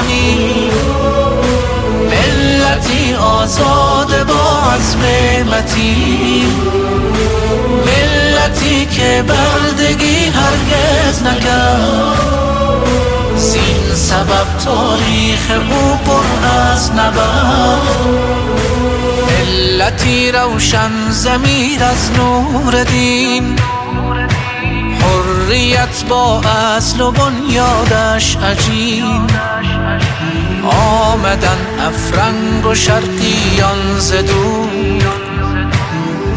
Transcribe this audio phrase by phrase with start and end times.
[0.00, 0.70] زمین
[2.10, 5.00] ملتی آزاد با عزم
[5.52, 6.52] متین
[7.86, 12.16] ملتی که بردگی هرگز نکرد.
[13.36, 17.96] زین سبب تاریخ او پر از نبرد.
[19.28, 23.56] ملتی روشن زمیر از نور دین.
[25.00, 29.26] حریت با اصل و بنیادش عجین.
[30.64, 34.98] آمدن افرنگ و شرقیان زدون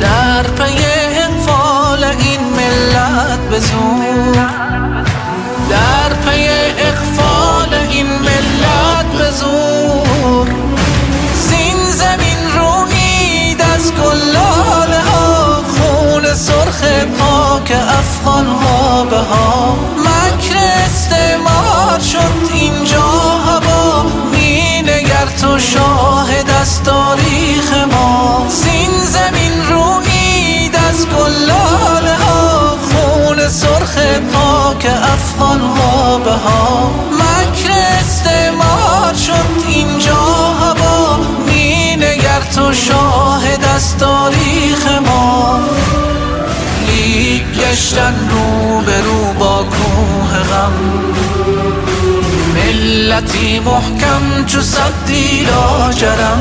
[0.00, 0.84] در پی
[1.18, 4.46] اقفال این ملت بزور
[5.70, 10.48] در پی اقفال این ملت بزور
[11.34, 16.82] زین زمین روید از گلال ها خون سرخ
[17.18, 19.76] پاک افغان ها به ها.
[19.98, 20.56] مکر
[20.86, 22.41] استعمار شد
[34.72, 37.70] پاک افغان ها به ها مکر
[38.00, 41.16] استعمار شد اینجا هوا.
[41.46, 45.60] می نگر تو شاهد از تاریخ ما.
[46.86, 50.72] لیک گشتن رو به رو با کوه غم.
[52.54, 56.40] ملتی محکم چو صدی لاجرم.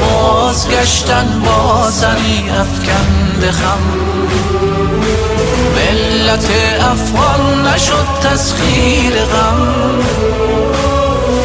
[0.00, 4.73] بازگشتن با سری افکند خم.
[6.34, 10.00] ملت افغان نشد تسخیر غم.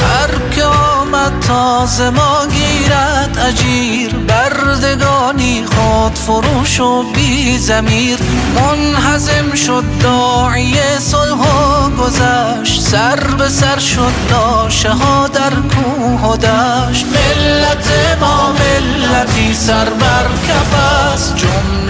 [0.02, 4.16] هر که آمد تازه ما گیرد اجیر.
[4.16, 8.18] بردگانی خود فروش و بی زمیر
[8.56, 12.82] منحزم شد داعی صلح و گذشت.
[12.82, 17.06] سر به سر شد لاشه ها در کوه و دشت.
[17.06, 17.88] ملت
[18.22, 20.74] ما ملتی سر بر کف
[21.14, 21.49] است.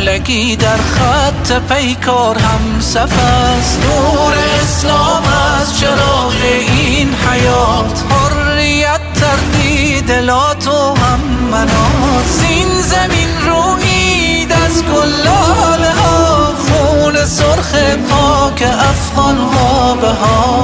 [0.09, 3.79] جملگی در خط پیکار هم است.
[3.83, 5.23] نور اسلام
[5.59, 8.03] از چراغ این حیات.
[8.09, 11.19] حریت تردید لات و هم
[11.51, 12.25] منات.
[12.25, 16.53] زین زمین روید از گلال ها.
[16.55, 17.75] خون سرخ
[18.09, 20.58] پاک افغان ها به ها.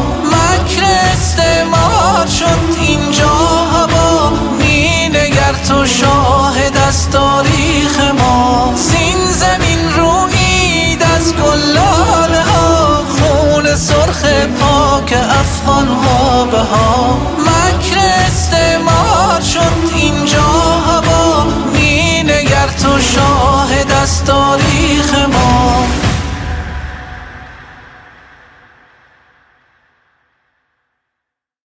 [14.95, 17.97] خاک که افغان ها به ها مکر
[18.28, 20.41] استعمار شد اینجا
[20.88, 21.44] هوا.
[21.73, 24.65] می نگر تو شاه دستاری.